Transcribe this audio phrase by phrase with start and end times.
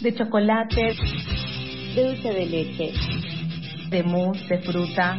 [0.00, 0.94] de chocolate,
[1.94, 2.92] de dulce de leche,
[3.90, 5.18] de mousse, de fruta,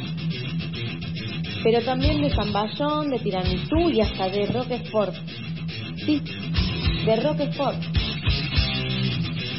[1.63, 5.15] pero también de zamballón, de tiramisú y hasta de roquefort.
[6.05, 6.21] Sí,
[7.05, 7.81] de roquefort.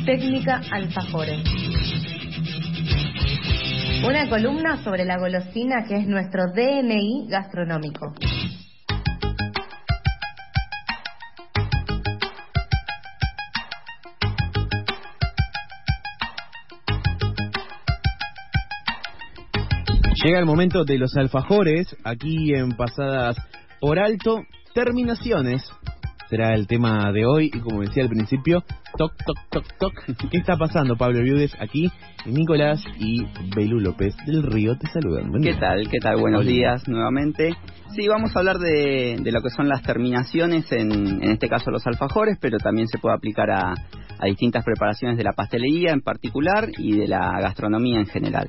[0.06, 1.42] Técnica alfajores.
[4.06, 8.14] Una columna sobre la golosina que es nuestro DNI gastronómico.
[20.24, 23.36] Llega el momento de los alfajores, aquí en Pasadas
[23.80, 24.42] por Alto,
[24.74, 25.62] terminaciones.
[26.28, 28.64] Será el tema de hoy y como decía al principio,
[28.96, 30.28] toc, toc, toc, toc.
[30.28, 31.54] ¿Qué está pasando, Pablo Viudes?
[31.60, 31.90] Aquí
[32.26, 35.30] Nicolás y Belú López del Río te saludan.
[35.40, 35.88] ¿Qué tal?
[35.88, 36.16] ¿Qué tal?
[36.16, 37.54] Buenos días nuevamente.
[37.94, 41.70] Sí, vamos a hablar de, de lo que son las terminaciones, en, en este caso
[41.70, 43.72] los alfajores, pero también se puede aplicar a,
[44.18, 48.48] a distintas preparaciones de la pastelería en particular y de la gastronomía en general.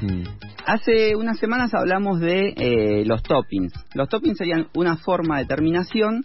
[0.00, 0.22] Mm.
[0.66, 3.72] Hace unas semanas hablamos de eh, los toppings.
[3.94, 6.22] Los toppings serían una forma de terminación,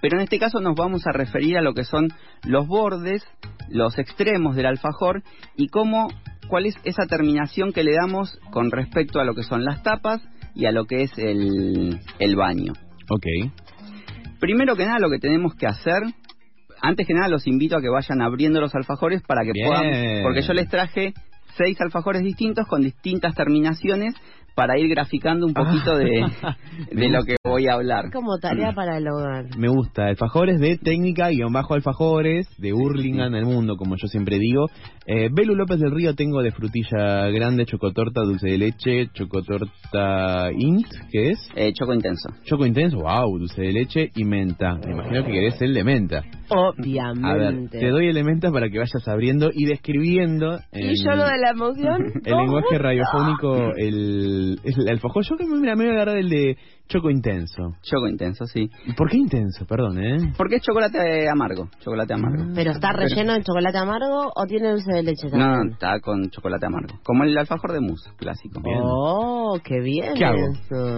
[0.00, 2.08] pero en este caso nos vamos a referir a lo que son
[2.44, 3.24] los bordes,
[3.68, 5.22] los extremos del alfajor
[5.56, 6.08] y cómo,
[6.48, 10.20] cuál es esa terminación que le damos con respecto a lo que son las tapas
[10.54, 12.72] y a lo que es el, el baño.
[13.10, 13.52] Ok.
[14.40, 16.02] Primero que nada lo que tenemos que hacer
[16.82, 20.42] antes que nada los invito a que vayan abriendo los alfajores para que puedan, porque
[20.42, 21.14] yo les traje
[21.56, 24.14] seis alfajores distintos con distintas terminaciones
[24.54, 26.24] para ir graficando un poquito de,
[26.92, 28.10] de lo que voy a hablar.
[28.12, 29.46] Como tarea para el hogar.
[29.58, 30.06] Me gusta.
[30.06, 34.66] Alfajores de técnica, guion bajo alfajores, de Hurlingham, el mundo, como yo siempre digo.
[35.06, 40.86] Eh, Belu López del Río tengo de frutilla grande, chocotorta, dulce de leche, chocotorta int,
[41.10, 41.38] ¿qué es?
[41.56, 42.30] Eh, choco intenso.
[42.44, 44.74] Choco intenso, wow, dulce de leche y menta.
[44.76, 46.22] Me imagino que querés el de menta.
[46.48, 47.26] Obviamente.
[47.26, 50.58] A ver, te doy el de menta para que vayas abriendo y describiendo.
[50.72, 52.12] ¿Y yo lo de la emoción?
[52.24, 55.24] el lenguaje radiofónico, el, el alfajor.
[55.24, 56.56] Yo que me, me voy a agarrar el de
[56.86, 57.74] Choco intenso.
[57.82, 58.70] Choco intenso, sí.
[58.86, 59.64] ¿Y por qué intenso?
[59.66, 60.32] Perdón, ¿eh?
[60.36, 61.68] Porque es chocolate amargo.
[61.80, 62.44] Chocolate amargo.
[62.54, 65.50] ¿Pero está relleno de chocolate amargo o tiene dulce de leche también?
[65.50, 66.98] No, está con chocolate amargo.
[67.02, 68.60] Como el alfajor de mousse clásico.
[68.82, 70.14] Oh, qué bien.
[70.14, 70.52] ¿Qué hago?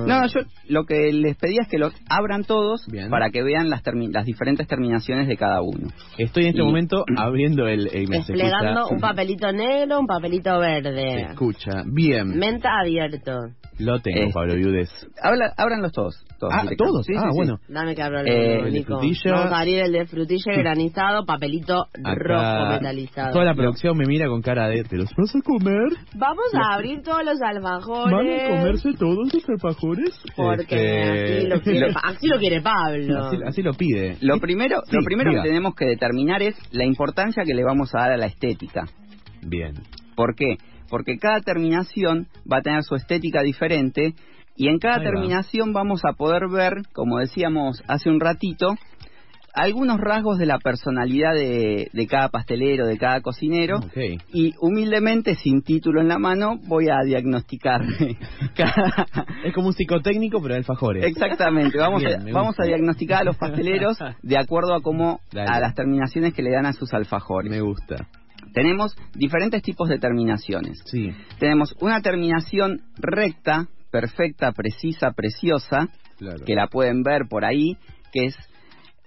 [0.06, 3.82] No, yo lo que les pedía es que los abran todos para que vean las,
[3.84, 5.88] las diferentes terminaciones de cada uno.
[6.18, 7.84] Estoy en este momento abriendo el...
[7.84, 11.22] Desplegando un papelito negro, un papelito verde.
[11.30, 12.36] escucha, bien.
[12.36, 13.38] Menta abierto.
[13.78, 14.90] Lo tengo, Pablo Viudes.
[15.22, 16.24] Habla, ábranlos todos.
[16.38, 17.04] todos ah, ¿todos?
[17.04, 17.58] Sí, ah, bueno.
[17.68, 19.32] Dame que abro el, eh, el de frutilla.
[19.32, 23.32] Vamos a abrir el de frutilla granizado, papelito rojo metalizado.
[23.32, 25.92] Toda la producción me mira con cara de, ¿te los vas a comer?
[26.14, 28.12] Vamos a abrir todos los alfajores.
[28.12, 30.18] ¿Van a comerse todos los alfajores?
[30.34, 33.26] Porque este, así, lo quiere, así lo quiere Pablo.
[33.46, 34.16] Así, lo pide.
[34.20, 38.00] Lo primero, lo primero que tenemos que determinar es la importancia que le vamos a
[38.00, 38.86] dar a la estética.
[39.42, 39.74] Bien.
[40.14, 40.56] ¿Por qué?
[40.88, 44.14] Porque cada terminación va a tener su estética diferente
[44.56, 48.74] y en cada terminación vamos a poder ver, como decíamos hace un ratito,
[49.56, 53.80] algunos rasgos de la personalidad de, cada pastelero, de cada cocinero,
[54.32, 57.80] y humildemente, sin título en la mano, voy a diagnosticar
[58.54, 59.06] cada...
[59.44, 61.04] Es como un psicotécnico, pero de alfajores.
[61.04, 65.74] Exactamente, vamos, a, vamos a diagnosticar a los pasteleros de acuerdo a cómo, a las
[65.74, 67.50] terminaciones que le dan a sus alfajores.
[67.50, 68.08] Me gusta.
[68.56, 70.78] Tenemos diferentes tipos de terminaciones.
[70.86, 71.10] Sí.
[71.38, 75.90] Tenemos una terminación recta, perfecta, precisa, preciosa,
[76.46, 77.76] que la pueden ver por ahí,
[78.14, 78.34] que es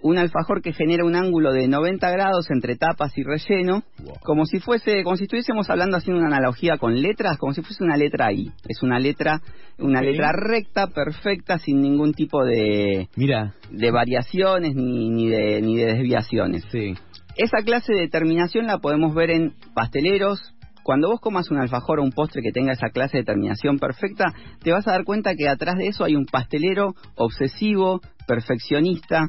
[0.02, 3.82] un alfajor que genera un ángulo de 90 grados entre tapas y relleno,
[4.22, 7.82] como si fuese, como si estuviésemos hablando haciendo una analogía con letras, como si fuese
[7.82, 8.52] una letra I.
[8.68, 9.40] Es una letra,
[9.78, 13.56] una letra recta, perfecta, sin ningún tipo de, Mira.
[13.68, 16.64] de variaciones ni, ni de ni de desviaciones.
[16.70, 16.94] Sí.
[17.36, 20.54] Esa clase de terminación la podemos ver en pasteleros.
[20.82, 24.34] Cuando vos comas un alfajor o un postre que tenga esa clase de terminación perfecta,
[24.62, 29.28] te vas a dar cuenta que atrás de eso hay un pastelero obsesivo, perfeccionista,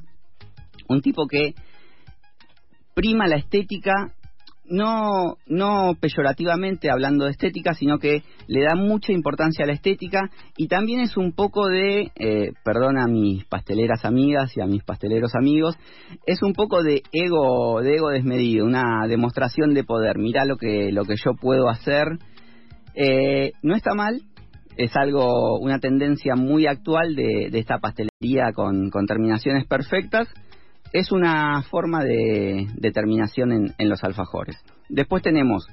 [0.88, 1.54] un tipo que
[2.94, 4.14] prima la estética
[4.72, 10.32] no, no peyorativamente hablando de estética, sino que le da mucha importancia a la estética
[10.58, 14.84] y también es un poco de, eh, perdón a mis pasteleras amigas y a mis
[14.84, 15.76] pasteleros amigos,
[16.26, 20.18] es un poco de ego, de ego desmedido, una demostración de poder.
[20.18, 22.08] Mirá lo que, lo que yo puedo hacer.
[22.96, 24.22] Eh, no está mal,
[24.78, 30.28] es algo, una tendencia muy actual de, de esta pastelería con, con terminaciones perfectas
[30.94, 34.58] es una forma de determinación en, los alfajores.
[34.90, 35.68] Después tenemos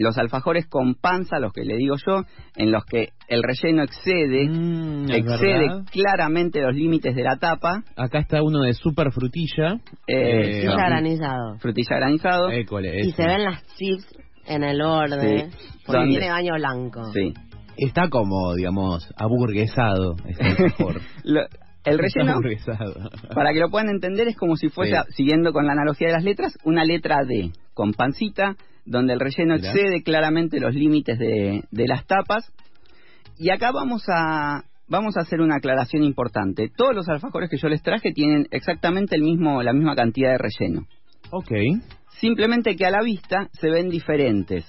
[0.00, 2.22] los alfajores con panza, los que le digo yo,
[2.56, 5.84] en los que el relleno excede, Mm, excede verdad.
[5.90, 9.80] claramente los límites de la tapa, Acá está uno de super frutilla.
[10.06, 10.76] Eh, Frutilla no.
[10.76, 11.58] granizado.
[11.58, 12.50] frutilla granizado.
[12.50, 14.06] École, Y se ven las chips
[14.46, 15.50] en el orden.
[15.50, 15.56] Sí.
[15.84, 16.18] Porque ¿Dónde?
[16.18, 17.12] tiene baño blanco.
[17.12, 17.34] Sí.
[17.76, 21.00] Está como, digamos, aburguesado este alfajor.
[21.24, 21.46] Lo-
[21.84, 22.40] el relleno,
[23.34, 25.12] para que lo puedan entender, es como si fuese, Sí.
[25.14, 29.54] siguiendo con la analogía de las letras, una letra D, con pancita, donde el relleno
[29.56, 29.70] Mirá.
[29.70, 32.52] excede claramente los límites de, de las tapas.
[33.38, 36.70] Y acá vamos a, vamos a hacer una aclaración importante.
[36.74, 40.38] Todos los alfajores que yo les traje tienen exactamente el mismo, la misma cantidad de
[40.38, 40.86] relleno.
[41.30, 41.52] Ok.
[42.20, 44.64] Simplemente que a la vista se ven diferentes.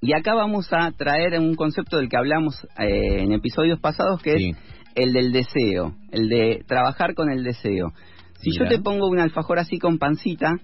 [0.00, 4.36] Y acá vamos a traer un concepto del que hablamos eh, en episodios pasados, que
[4.36, 4.50] Sí.
[4.50, 4.56] es
[4.94, 7.92] el del deseo, el de trabajar con el deseo.
[8.40, 8.64] Si Mirá.
[8.64, 10.56] yo te pongo un alfajor así con pancita,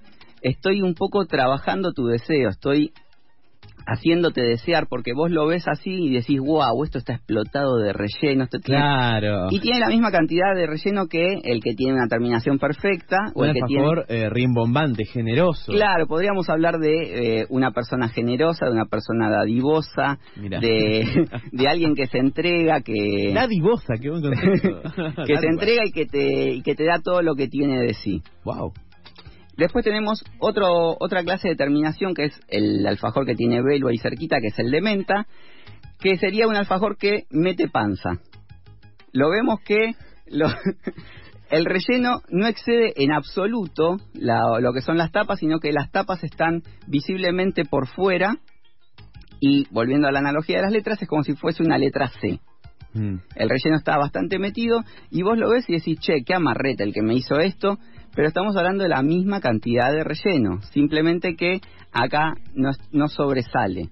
[0.42, 2.92] estoy un poco trabajando tu deseo, estoy
[3.86, 8.44] haciéndote desear, porque vos lo ves así y decís, wow, esto está explotado de relleno,
[8.44, 9.46] esto tiene Claro.
[9.50, 13.44] y tiene la misma cantidad de relleno que el que tiene una terminación perfecta o
[13.44, 15.72] el que tiene eh, rimbombante, generoso.
[15.72, 20.60] Claro, podríamos hablar de eh, una persona generosa, de una persona dadivosa, Mirá.
[20.60, 24.82] de, de alguien que se entrega, que, Dadivosa, qué buen concepto.
[25.26, 27.94] que se entrega y que, te, y que te da todo lo que tiene de
[27.94, 28.22] sí.
[28.44, 28.72] Wow.
[29.56, 33.98] Después tenemos otro, otra clase de terminación que es el alfajor que tiene velo ahí
[33.98, 35.26] cerquita, que es el de menta,
[36.00, 38.18] que sería un alfajor que mete panza.
[39.12, 39.94] Lo vemos que
[40.26, 40.48] lo-
[41.50, 45.90] el relleno no excede en absoluto la- lo que son las tapas, sino que las
[45.90, 48.38] tapas están visiblemente por fuera
[49.40, 52.40] y volviendo a la analogía de las letras es como si fuese una letra C.
[52.94, 53.16] Mm.
[53.34, 56.92] El relleno está bastante metido y vos lo ves y decís, che, qué amarrete el
[56.92, 57.78] que me hizo esto,
[58.14, 61.60] pero estamos hablando de la misma cantidad de relleno, simplemente que
[61.92, 63.88] acá no, no sobresale.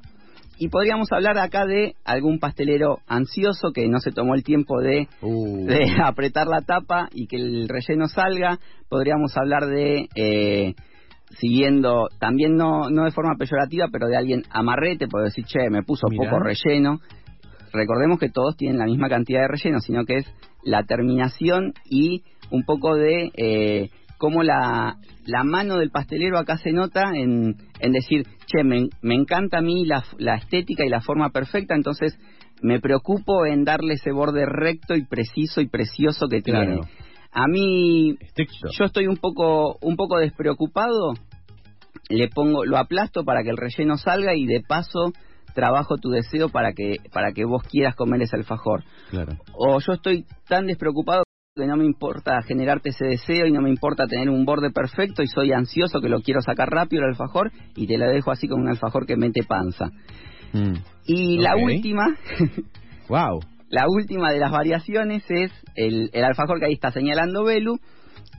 [0.58, 5.08] Y podríamos hablar acá de algún pastelero ansioso que no se tomó el tiempo de,
[5.20, 5.66] Uh.
[5.66, 8.58] de apretar la tapa y que el relleno salga.
[8.88, 10.74] Podríamos hablar de, eh,
[11.38, 15.82] siguiendo, también no, no de forma peyorativa, pero de alguien amarrete, puedo decir, che, me
[15.82, 16.30] puso Mirá.
[16.30, 17.00] poco relleno.
[17.72, 20.26] Recordemos que todos tienen la misma cantidad de relleno, sino que es
[20.62, 23.90] la terminación y un poco de eh,
[24.22, 29.16] cómo la, la mano del pastelero acá se nota en, en decir, che, me, me
[29.16, 32.16] encanta a mí la, la estética y la forma perfecta, entonces
[32.62, 36.66] me preocupo en darle ese borde recto y preciso y precioso que Claro.
[36.66, 36.80] tiene.
[37.32, 38.16] A mí
[38.78, 41.14] yo estoy un poco un poco despreocupado
[42.08, 45.12] le pongo lo aplasto para que el relleno salga y de paso
[45.52, 49.32] trabajo tu deseo para que para que vos quieras comer ese alfajor Claro.
[49.54, 51.24] o yo estoy tan despreocupado
[51.54, 55.22] que no me importa generarte ese deseo y no me importa tener un borde perfecto
[55.22, 58.48] y soy ansioso que lo quiero sacar rápido el alfajor y te lo dejo así
[58.48, 59.90] con un alfajor que mete panza
[60.54, 60.74] Mm.
[61.06, 62.14] y la última
[63.08, 63.40] Wow.
[63.70, 67.78] la última de las variaciones es el, el alfajor que ahí está señalando Belu,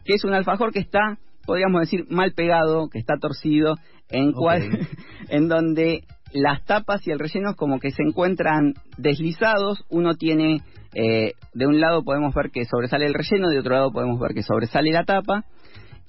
[0.06, 3.78] que es un alfajor que está, podríamos decir, mal pegado, que está torcido,
[4.12, 4.88] en, cual, Ok.
[5.30, 9.86] en donde las tapas y el relleno como que se encuentran deslizados.
[9.90, 10.62] Uno tiene,
[10.94, 14.34] eh, de un lado podemos ver que sobresale el relleno, de otro lado podemos ver
[14.34, 15.44] que sobresale la tapa.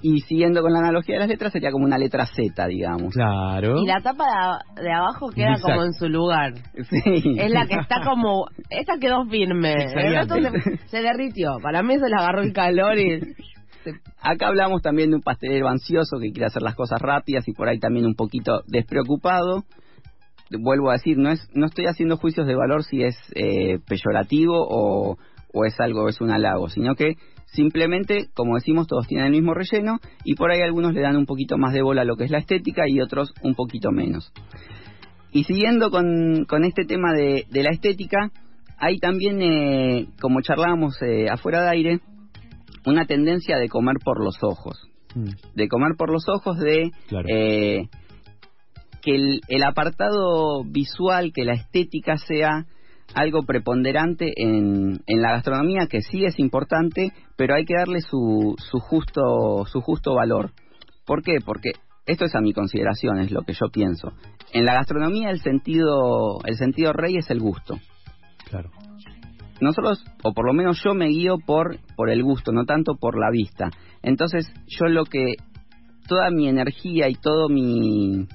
[0.03, 3.15] Y siguiendo con la analogía de las letras, sería como una letra Z, digamos.
[3.15, 3.79] Claro.
[3.81, 4.25] Y la tapa
[4.77, 5.69] de, de abajo queda Exacto.
[5.69, 6.53] como en su lugar.
[6.75, 7.37] Sí.
[7.39, 8.47] Es la que está como...
[8.69, 9.73] Esa quedó firme.
[9.73, 11.59] El se, se derritió.
[11.63, 13.21] Para mí se le agarró el calor y...
[14.21, 17.69] Acá hablamos también de un pastelero ansioso que quiere hacer las cosas rápidas y por
[17.69, 19.65] ahí también un poquito despreocupado.
[20.51, 24.55] Vuelvo a decir, no es, no estoy haciendo juicios de valor si es eh, peyorativo
[24.57, 25.17] o,
[25.53, 27.15] o es algo, es un halago, sino que
[27.47, 31.27] simplemente, como decimos, todos tienen el mismo relleno y por ahí algunos le dan un
[31.27, 34.33] poquito más de bola a lo que es la estética y otros un poquito menos.
[35.33, 38.31] Y siguiendo con, con este tema de, de la estética,
[38.79, 42.01] hay también, eh, como charlábamos eh, afuera de aire,
[42.87, 44.77] una tendencia de comer por los ojos.
[45.15, 45.31] Mm.
[45.55, 47.29] De comer por los ojos, de Claro.
[47.29, 47.89] eh,
[49.05, 52.65] que el, el apartado visual, que la estética sea
[53.15, 58.55] algo preponderante en, en la gastronomía, que sí es importante, pero hay que darle su,
[58.59, 60.53] su, justo, su justo valor.
[61.05, 61.37] ¿Por qué?
[61.45, 61.73] Porque
[62.07, 64.13] esto es a mi consideración, es lo que yo pienso.
[64.53, 67.79] En la gastronomía el sentido, el sentido rey es el gusto
[68.49, 68.71] Claro.
[69.61, 73.19] nosotros, o por lo menos yo me guío por, por el gusto, no tanto por
[73.19, 73.71] la vista.
[74.03, 75.35] Entonces, yo lo que,
[76.09, 78.27] toda mi energía y todo mi,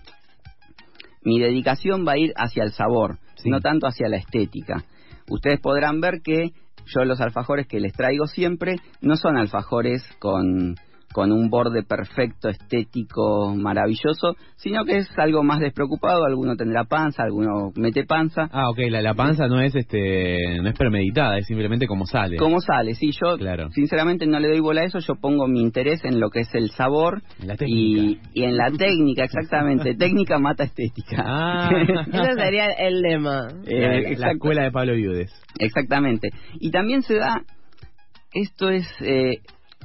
[1.24, 3.50] mi dedicación va a ir hacia el sabor, Sí.
[3.50, 4.84] no tanto hacia la estética.
[5.30, 6.52] Ustedes podrán ver que
[6.86, 10.76] yo los alfajores que les traigo siempre no son alfajores con,
[11.14, 17.24] con un borde perfecto, estético, maravilloso, sino que es algo más despreocupado, alguno tendrá panza,
[17.24, 18.50] alguno mete panza.
[18.52, 22.38] Ah, ok, la, la panza no es este no es premeditada, es simplemente como sale.
[22.38, 22.94] ¿Cómo sale?
[22.96, 23.70] Sí, yo Claro.
[23.72, 26.54] sinceramente no le doy bola a eso, yo pongo mi interés en lo que es
[26.54, 29.94] el sabor la y, y en la técnica, exactamente.
[29.98, 31.24] técnica mata estética.
[31.26, 31.70] Ah,
[32.12, 33.48] Ese sería el lema.
[33.66, 35.32] Eh, la, escuela de Pablo Viudes.
[35.60, 36.30] Exactamente.
[36.60, 37.42] Y también se da,
[38.34, 39.40] esto es, eh,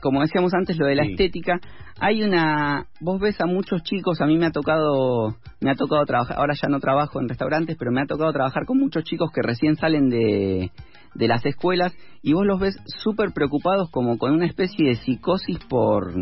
[0.05, 1.13] como decíamos antes, lo de la Sí.
[1.13, 1.59] estética.
[1.99, 6.05] Hay una, vos ves a muchos chicos, a mí me ha tocado, me ha tocado
[6.05, 9.31] trabajar, ahora ya no trabajo en restaurantes, pero me ha tocado trabajar con muchos chicos
[9.35, 10.71] que recién salen de,
[11.15, 15.59] de las escuelas y vos los ves súper preocupados como con una especie de psicosis
[15.69, 16.13] por,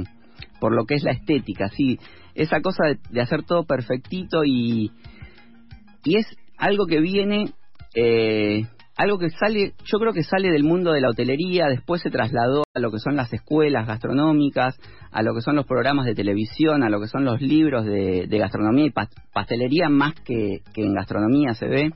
[0.61, 1.99] por lo que es la estética, sí,
[2.37, 4.93] esa cosa de, de hacer todo perfectito y,
[6.05, 7.51] y es algo que viene
[7.95, 12.11] eh, algo que sale yo creo que sale del mundo de la hotelería después se
[12.11, 14.79] trasladó a lo que son las escuelas gastronómicas
[15.11, 18.27] a lo que son los programas de televisión a lo que son los libros de,
[18.29, 21.91] de gastronomía y pas- pastelería más que, que en gastronomía se ve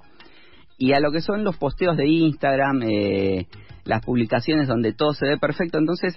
[0.78, 3.46] y a lo que son los posteos de Instagram eh,
[3.84, 5.78] las publicaciones donde todo se ve perfecto.
[5.78, 6.14] Entonces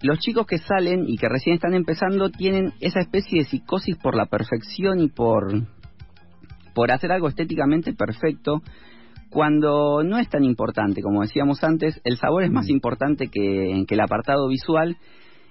[0.00, 4.14] los chicos que salen y que recién están empezando tienen esa especie de psicosis por
[4.16, 5.62] la perfección y por
[6.74, 8.62] por hacer algo estéticamente perfecto
[9.30, 13.94] cuando no es tan importante, como decíamos antes, el sabor es más importante que, que
[13.94, 14.96] el apartado visual.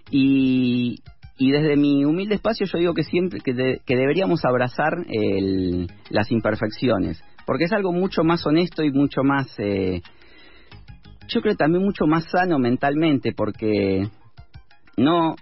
[0.10, 1.00] Y,
[1.38, 5.88] y desde mi humilde espacio yo digo que siempre que, de- que deberíamos abrazar el-
[6.10, 10.02] las imperfecciones, porque es algo mucho más honesto y mucho más, eh,
[11.28, 14.08] yo creo también mucho más sano mentalmente, porque
[14.96, 15.36] no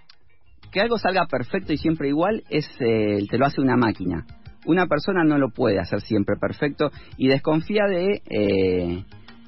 [0.72, 4.26] que algo salga perfecto y siempre igual es eh, te lo hace una máquina
[4.66, 9.04] una persona no lo puede hacer siempre perfecto y desconfía de eh,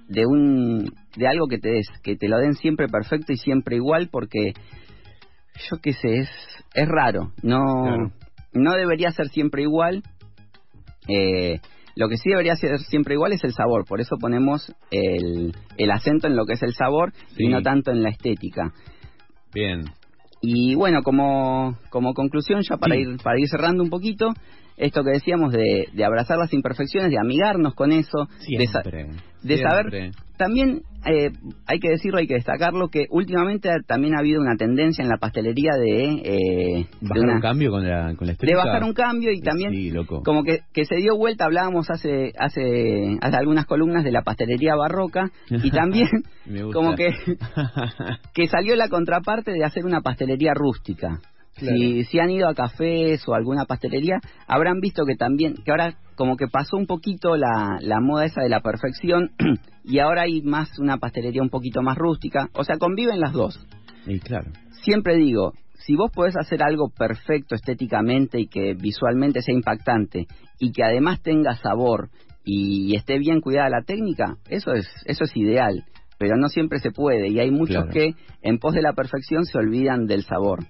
[0.08, 3.76] de un de algo que te des que te lo den siempre perfecto y siempre
[3.76, 4.52] igual porque
[5.70, 6.30] yo qué sé es
[6.74, 8.12] es raro no Claro.
[8.54, 10.02] no debería ser siempre igual
[11.08, 11.60] eh,
[11.96, 15.90] lo que sí debería ser siempre igual es el sabor por eso ponemos el, el
[15.90, 17.44] acento en lo que es el sabor Sí.
[17.44, 18.72] y no tanto en la estética
[19.52, 19.84] Bien.
[20.40, 23.00] y bueno, como, como conclusión, ya para, Sí.
[23.00, 24.32] ir, para ir cerrando un poquito,
[24.78, 29.06] esto que decíamos de, de abrazar las imperfecciones, de amigarnos con eso, de, sa- Siempre.
[29.42, 31.30] de saber- también eh,
[31.66, 35.16] hay que decirlo, hay que destacarlo, que últimamente también ha habido una tendencia en la
[35.16, 38.92] pastelería de, eh, de, Bajar una- un cambio con la, con la de bajar un
[38.94, 40.22] cambio y también Sí, loco.
[40.22, 44.76] como que, que se dio vuelta, hablábamos hace, hace, hace algunas columnas de la pastelería
[44.76, 46.08] barroca y también
[46.72, 47.10] como que
[48.34, 51.20] que salió la contraparte de hacer una pastelería rústica.
[51.58, 51.76] Claro.
[51.76, 55.94] Si, si han ido a cafés o alguna pastelería, habrán visto que también, que ahora
[56.14, 59.30] como que pasó un poquito la, la moda esa de la perfección
[59.84, 62.48] y ahora hay más una pastelería un poquito más rústica.
[62.54, 63.58] O sea, conviven las dos.
[64.06, 64.50] y claro.
[64.82, 70.26] Siempre digo, si vos podés hacer algo perfecto estéticamente y que visualmente sea impactante
[70.58, 72.08] y que además tenga sabor
[72.44, 75.84] y esté bien cuidada la técnica, eso es, eso es ideal.
[76.18, 77.90] Pero no siempre se puede y hay muchos Claro.
[77.92, 80.64] que en pos de la perfección se olvidan del sabor.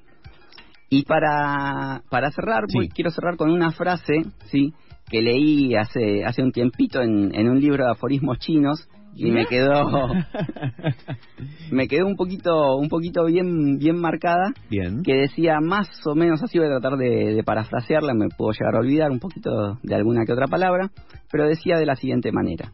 [0.90, 2.88] Y para, para cerrar, Sí.
[2.94, 4.72] quiero cerrar con una frase, sí,
[5.10, 9.46] que leí hace, hace un tiempito en, en un libro de aforismos chinos y me
[9.46, 9.72] quedó,
[11.70, 15.02] me quedó un poquito, un poquito bien, bien marcada, Bien.
[15.02, 18.76] que decía más o menos así, voy a tratar de, de parafrasearla, me puedo llegar
[18.76, 20.90] a olvidar un poquito de alguna que otra palabra,
[21.30, 22.72] pero decía de la siguiente manera,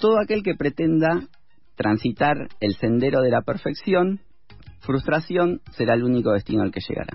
[0.00, 1.22] todo aquel que pretenda
[1.76, 4.20] transitar el sendero de la perfección,
[4.82, 7.14] frustración será el único destino al que llegará.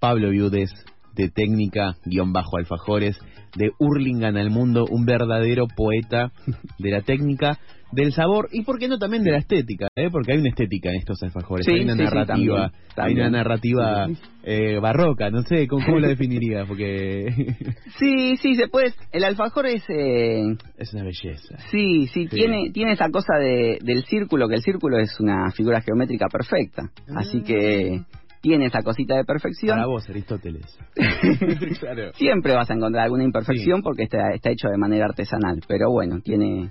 [0.00, 0.72] Pablo Viudes,
[1.14, 3.18] de técnica, guion bajo alfajores,
[3.54, 6.32] de Hurlingham al mundo, un verdadero poeta
[6.78, 7.58] de la técnica,
[7.92, 10.08] del sabor y, por qué no, también de la estética, ¿eh?
[10.10, 13.28] porque hay una estética en estos alfajores, Sí, hay una sí, sí, narrativa, también, hay
[13.28, 14.06] una narrativa
[14.44, 16.66] eh, barroca, no sé, ¿cómo, cómo la definirías?
[16.68, 17.26] Porque
[17.98, 18.92] Sí, sí, se puede.
[19.12, 20.42] El alfajor es, eh,
[20.78, 21.56] es una belleza.
[21.70, 22.36] sí, sí, Sí.
[22.36, 26.82] tiene tiene esa cosa de, del círculo, que el círculo es una figura geométrica perfecta,
[27.16, 28.02] así que
[28.40, 29.76] tiene esa cosita de perfección.
[29.76, 30.64] Para vos, Aristóteles.
[31.80, 32.12] claro.
[32.14, 36.20] Siempre vas a encontrar alguna imperfección porque está, está hecho de manera artesanal, pero bueno,
[36.22, 36.70] tiene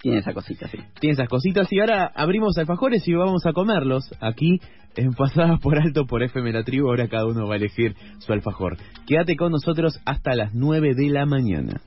[0.00, 0.78] tiene esa cosita, sí.
[1.00, 4.60] Tiene esas cositas y ahora abrimos alfajores y vamos a comerlos aquí
[4.96, 6.88] en Pasadas por Alto por FM La Tribu.
[6.88, 8.76] Ahora cada uno va a elegir su alfajor.
[9.06, 11.80] Quédate con nosotros hasta las 9 de la mañana.